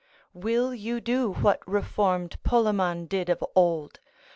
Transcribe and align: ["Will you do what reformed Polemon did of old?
["Will 0.33 0.73
you 0.73 0.99
do 0.99 1.31
what 1.31 1.59
reformed 1.67 2.41
Polemon 2.41 3.05
did 3.05 3.29
of 3.29 3.43
old? 3.53 3.99